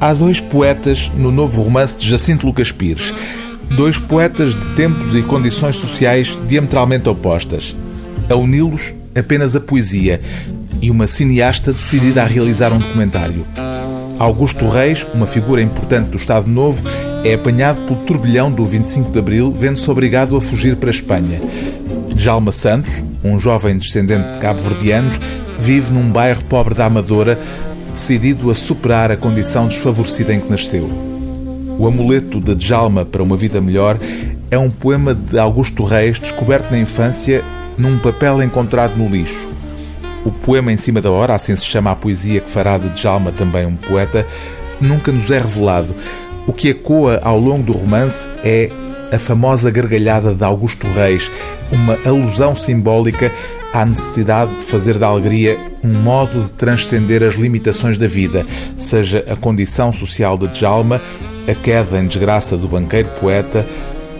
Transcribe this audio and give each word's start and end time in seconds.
Há 0.00 0.14
dois 0.14 0.40
poetas 0.40 1.12
no 1.14 1.30
novo 1.30 1.60
romance 1.60 1.98
de 1.98 2.08
Jacinto 2.08 2.46
Lucas 2.46 2.72
Pires. 2.72 3.12
Dois 3.70 3.98
poetas 3.98 4.54
de 4.54 4.64
tempos 4.74 5.14
e 5.14 5.20
condições 5.20 5.76
sociais 5.76 6.38
diametralmente 6.48 7.06
opostas. 7.06 7.76
A 8.30 8.34
uni-los 8.34 8.94
apenas 9.14 9.54
a 9.54 9.60
poesia 9.60 10.22
e 10.80 10.90
uma 10.90 11.06
cineasta 11.06 11.70
decidida 11.70 12.22
a 12.22 12.26
realizar 12.26 12.72
um 12.72 12.78
documentário. 12.78 13.46
Augusto 14.18 14.66
Reis, 14.70 15.06
uma 15.12 15.26
figura 15.26 15.60
importante 15.60 16.08
do 16.08 16.16
Estado 16.16 16.48
Novo, 16.48 16.82
é 17.22 17.34
apanhado 17.34 17.82
pelo 17.82 18.00
turbilhão 18.00 18.50
do 18.50 18.64
25 18.64 19.12
de 19.12 19.18
Abril, 19.18 19.52
vendo-se 19.52 19.90
obrigado 19.90 20.34
a 20.34 20.40
fugir 20.40 20.76
para 20.76 20.88
a 20.88 20.92
Espanha. 20.92 21.42
Djalma 22.14 22.52
Santos, 22.52 23.04
um 23.22 23.38
jovem 23.38 23.76
descendente 23.76 24.32
de 24.32 24.38
cabo-verdianos, 24.38 25.20
vive 25.58 25.92
num 25.92 26.10
bairro 26.10 26.42
pobre 26.46 26.74
da 26.74 26.86
Amadora, 26.86 27.38
decidido 27.90 28.50
a 28.50 28.54
superar 28.54 29.10
a 29.10 29.16
condição 29.16 29.66
desfavorecida 29.66 30.32
em 30.32 30.40
que 30.40 30.50
nasceu. 30.50 30.88
O 31.78 31.86
amuleto 31.86 32.40
de 32.40 32.54
Djalma 32.54 33.04
para 33.04 33.22
uma 33.22 33.36
vida 33.36 33.60
melhor 33.60 33.98
é 34.50 34.58
um 34.58 34.70
poema 34.70 35.14
de 35.14 35.38
Augusto 35.38 35.84
Reis 35.84 36.18
descoberto 36.18 36.70
na 36.70 36.78
infância 36.78 37.44
num 37.76 37.98
papel 37.98 38.42
encontrado 38.42 38.96
no 38.96 39.08
lixo. 39.08 39.48
O 40.24 40.30
poema 40.30 40.72
em 40.72 40.76
cima 40.76 41.00
da 41.00 41.10
hora, 41.10 41.34
assim 41.34 41.56
se 41.56 41.64
chama 41.64 41.90
a 41.90 41.96
poesia 41.96 42.40
que 42.40 42.50
fará 42.50 42.76
de 42.76 42.90
Djalma 42.90 43.32
também 43.32 43.64
um 43.64 43.76
poeta, 43.76 44.26
nunca 44.80 45.10
nos 45.10 45.30
é 45.30 45.38
revelado. 45.38 45.94
O 46.46 46.52
que 46.52 46.68
ecoa 46.68 47.20
ao 47.22 47.38
longo 47.38 47.62
do 47.62 47.72
romance 47.72 48.28
é 48.44 48.70
a 49.12 49.18
famosa 49.18 49.70
gargalhada 49.70 50.34
de 50.34 50.44
Augusto 50.44 50.86
Reis, 50.86 51.30
uma 51.70 51.98
alusão 52.04 52.54
simbólica 52.54 53.32
à 53.72 53.84
necessidade 53.84 54.56
de 54.56 54.64
fazer 54.64 54.98
da 54.98 55.06
alegria 55.06 55.58
um 55.82 55.92
modo 55.92 56.42
de 56.42 56.50
transcender 56.52 57.22
as 57.22 57.34
limitações 57.34 57.96
da 57.96 58.06
vida, 58.06 58.44
seja 58.76 59.24
a 59.30 59.36
condição 59.36 59.92
social 59.92 60.36
de 60.36 60.48
Djalma, 60.48 61.00
a 61.48 61.54
queda 61.54 61.98
em 61.98 62.06
desgraça 62.06 62.56
do 62.56 62.68
banqueiro 62.68 63.08
poeta 63.20 63.66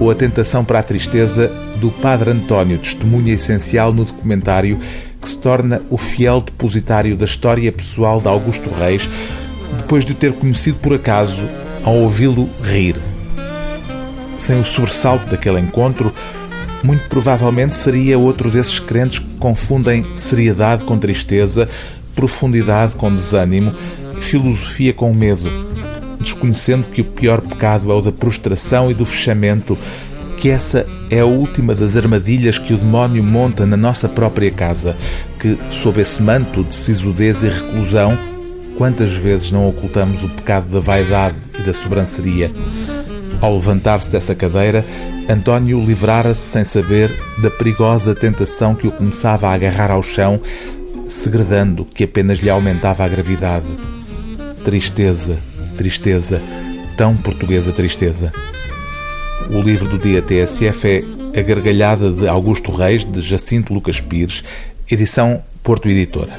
ou 0.00 0.10
a 0.10 0.14
tentação 0.14 0.64
para 0.64 0.80
a 0.80 0.82
tristeza 0.82 1.50
do 1.76 1.90
Padre 1.90 2.30
António, 2.30 2.78
testemunha 2.78 3.34
essencial 3.34 3.92
no 3.92 4.04
documentário 4.04 4.78
que 5.20 5.28
se 5.28 5.38
torna 5.38 5.80
o 5.88 5.96
fiel 5.96 6.40
depositário 6.40 7.16
da 7.16 7.24
história 7.24 7.70
pessoal 7.70 8.20
de 8.20 8.28
Augusto 8.28 8.68
Reis, 8.70 9.08
depois 9.78 10.04
de 10.04 10.12
o 10.12 10.14
ter 10.14 10.32
conhecido 10.32 10.78
por 10.78 10.94
acaso 10.94 11.48
ao 11.84 11.94
ouvi-lo 11.96 12.48
rir. 12.62 13.13
Sem 14.44 14.60
o 14.60 14.64
sobressalto 14.64 15.24
daquele 15.30 15.58
encontro, 15.58 16.12
muito 16.82 17.08
provavelmente 17.08 17.74
seria 17.74 18.18
outro 18.18 18.50
desses 18.50 18.78
crentes 18.78 19.18
que 19.18 19.36
confundem 19.38 20.04
seriedade 20.18 20.84
com 20.84 20.98
tristeza, 20.98 21.66
profundidade 22.14 22.94
com 22.94 23.10
desânimo, 23.10 23.72
filosofia 24.20 24.92
com 24.92 25.14
medo, 25.14 25.50
desconhecendo 26.20 26.86
que 26.88 27.00
o 27.00 27.06
pior 27.06 27.40
pecado 27.40 27.90
é 27.90 27.94
o 27.94 28.02
da 28.02 28.12
prostração 28.12 28.90
e 28.90 28.94
do 28.94 29.06
fechamento, 29.06 29.78
que 30.36 30.50
essa 30.50 30.86
é 31.08 31.20
a 31.20 31.24
última 31.24 31.74
das 31.74 31.96
armadilhas 31.96 32.58
que 32.58 32.74
o 32.74 32.76
demónio 32.76 33.24
monta 33.24 33.64
na 33.64 33.78
nossa 33.78 34.10
própria 34.10 34.50
casa, 34.50 34.94
que, 35.40 35.58
sob 35.70 36.02
esse 36.02 36.22
manto 36.22 36.62
de 36.62 36.74
sisudez 36.74 37.42
e 37.42 37.48
reclusão, 37.48 38.18
quantas 38.76 39.10
vezes 39.14 39.50
não 39.50 39.66
ocultamos 39.66 40.22
o 40.22 40.28
pecado 40.28 40.68
da 40.68 40.80
vaidade 40.80 41.36
e 41.58 41.62
da 41.62 41.72
sobranceria? 41.72 42.52
Ao 43.44 43.54
levantar-se 43.56 44.08
dessa 44.08 44.34
cadeira, 44.34 44.82
António 45.28 45.78
livrara-se 45.78 46.48
sem 46.48 46.64
saber 46.64 47.10
da 47.42 47.50
perigosa 47.50 48.14
tentação 48.14 48.74
que 48.74 48.86
o 48.86 48.90
começava 48.90 49.48
a 49.48 49.52
agarrar 49.52 49.90
ao 49.90 50.02
chão, 50.02 50.40
segredando 51.10 51.84
que 51.84 52.04
apenas 52.04 52.38
lhe 52.38 52.48
aumentava 52.48 53.04
a 53.04 53.08
gravidade. 53.08 53.66
Tristeza, 54.64 55.36
tristeza, 55.76 56.40
tão 56.96 57.14
portuguesa 57.18 57.70
tristeza. 57.70 58.32
O 59.50 59.60
livro 59.60 59.90
do 59.90 59.98
dia 59.98 60.22
TSF 60.22 61.04
é 61.34 61.38
A 61.38 61.42
Gargalhada 61.42 62.10
de 62.10 62.26
Augusto 62.26 62.72
Reis, 62.72 63.04
de 63.04 63.20
Jacinto 63.20 63.74
Lucas 63.74 64.00
Pires, 64.00 64.42
edição 64.90 65.42
Porto 65.62 65.86
Editora. 65.86 66.32